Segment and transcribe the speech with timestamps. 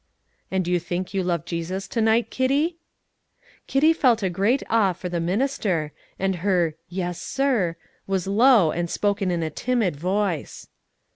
[0.49, 2.77] "And you think you love Jesus to night, Kitty?"
[3.67, 7.75] Kitty felt a great awe for the minister, and her "Yes, sir,"
[8.07, 10.67] was low, and spoken in a timid voice.